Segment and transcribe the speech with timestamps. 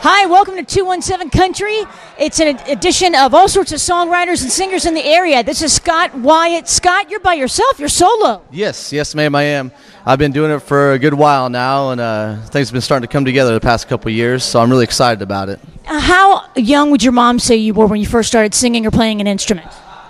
[0.00, 1.82] Hi, welcome to 217 Country.
[2.20, 5.42] It's an edition of all sorts of songwriters and singers in the area.
[5.42, 6.68] This is Scott Wyatt.
[6.68, 8.44] Scott, you're by yourself, you're solo.
[8.52, 9.72] Yes, yes, ma'am, I am.
[10.06, 13.08] I've been doing it for a good while now, and uh, things have been starting
[13.08, 15.58] to come together the past couple years, so I'm really excited about it.
[15.84, 18.92] Uh, how young would your mom say you were when you first started singing or
[18.92, 19.66] playing an instrument?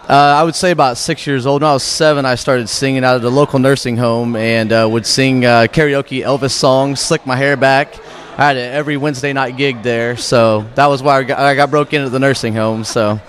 [0.07, 1.63] Uh, I would say about six years old.
[1.63, 4.87] When I was seven, I started singing out of the local nursing home and uh,
[4.91, 7.95] would sing uh, karaoke Elvis songs, slick my hair back.
[8.39, 11.57] I had it every Wednesday night gig there, so that was why I got, I
[11.57, 12.85] got broke into the nursing home.
[12.85, 13.21] So,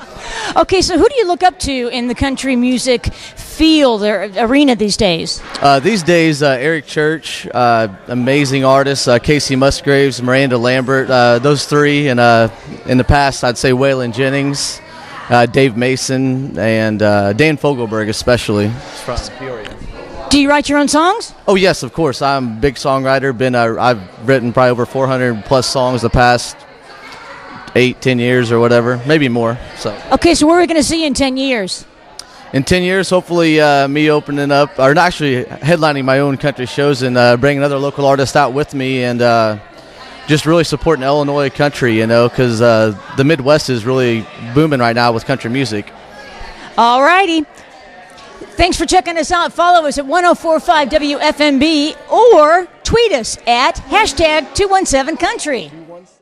[0.55, 4.76] Okay, so who do you look up to in the country music field or arena
[4.76, 5.41] these days?
[5.62, 11.39] uh, these days, uh, Eric Church, uh, amazing artists, uh, Kacey Musgraves, Miranda Lambert, uh,
[11.39, 12.50] those three, and uh,
[12.86, 14.80] in the past, I'd say Waylon Jennings,
[15.30, 18.70] uh, Dave Mason, and uh, Dan Fogelberg, especially
[19.05, 19.76] from Peoria.
[20.30, 21.33] Do you write your own songs?
[21.47, 22.22] Oh yes, of course.
[22.22, 23.35] I'm a big songwriter.
[23.35, 26.55] Been uh, I've written probably over 400 plus songs the past
[27.75, 29.58] eight, ten years or whatever, maybe more.
[29.77, 31.86] So Okay, so where are we going to see you in 10 years?
[32.52, 37.03] in 10 years, hopefully uh, me opening up or actually headlining my own country shows
[37.03, 39.59] and uh, bringing other local artists out with me and uh,
[40.27, 41.95] just really supporting Illinois country.
[41.97, 45.91] You know, because uh, the Midwest is really booming right now with country music.
[46.77, 47.45] All righty.
[48.40, 49.54] Thanks for checking us out.
[49.54, 55.72] Follow us at 1045 WFMB or tweet us at hashtag 217 Country.